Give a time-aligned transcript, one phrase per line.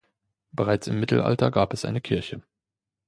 [0.51, 2.41] Bereits im Mittelalter gab es eine Kirche.